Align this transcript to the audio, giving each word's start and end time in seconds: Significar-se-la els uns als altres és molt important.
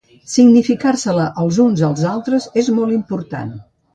Significar-se-la 0.35 1.27
els 1.43 1.59
uns 1.65 1.83
als 1.89 2.05
altres 2.13 2.49
és 2.63 2.73
molt 2.81 2.97
important. 2.99 3.55